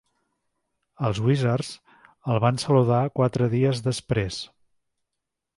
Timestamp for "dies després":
3.55-4.43